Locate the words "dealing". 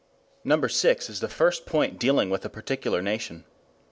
1.99-2.31